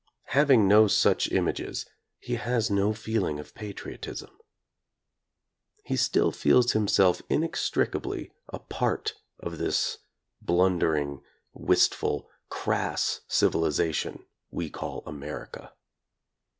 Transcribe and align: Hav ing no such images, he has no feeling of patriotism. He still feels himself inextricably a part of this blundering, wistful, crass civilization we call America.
Hav 0.33 0.49
ing 0.49 0.67
no 0.67 0.87
such 0.87 1.31
images, 1.31 1.85
he 2.17 2.33
has 2.33 2.71
no 2.71 2.91
feeling 2.91 3.37
of 3.39 3.53
patriotism. 3.53 4.35
He 5.85 5.95
still 5.95 6.31
feels 6.31 6.71
himself 6.71 7.21
inextricably 7.29 8.31
a 8.51 8.57
part 8.57 9.13
of 9.39 9.59
this 9.59 9.99
blundering, 10.41 11.21
wistful, 11.53 12.27
crass 12.49 13.21
civilization 13.27 14.25
we 14.49 14.71
call 14.71 15.03
America. 15.05 15.71